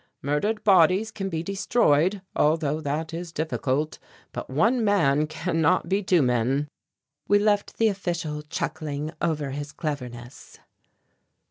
Murdered 0.23 0.63
bodies 0.63 1.11
can 1.11 1.29
be 1.29 1.43
destroyed, 1.43 2.23
although 2.35 2.81
that 2.81 3.13
is 3.13 3.31
difficult, 3.31 3.99
but 4.31 4.49
one 4.49 4.83
man 4.83 5.27
cannot 5.27 5.87
be 5.87 6.01
two 6.01 6.23
men!" 6.23 6.67
We 7.27 7.37
left 7.37 7.77
the 7.77 7.89
official 7.89 8.41
chuckling 8.41 9.11
over 9.21 9.51
his 9.51 9.71
cleverness. 9.71 10.57